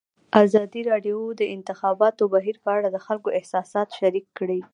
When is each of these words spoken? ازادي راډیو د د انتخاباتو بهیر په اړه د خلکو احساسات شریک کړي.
ازادي 0.43 0.81
راډیو 0.91 1.19
د 1.33 1.33
د 1.39 1.41
انتخاباتو 1.55 2.23
بهیر 2.33 2.57
په 2.63 2.69
اړه 2.77 2.87
د 2.91 2.97
خلکو 3.05 3.29
احساسات 3.39 3.87
شریک 3.99 4.25
کړي. 4.37 4.59